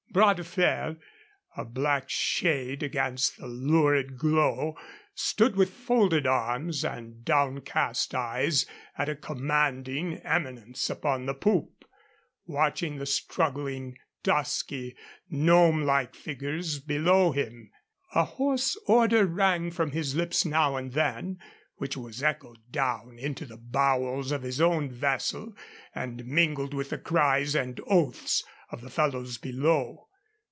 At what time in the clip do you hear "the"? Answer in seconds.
3.37-3.47, 11.27-11.33, 12.97-13.05, 23.45-23.55, 26.89-26.97, 28.81-28.89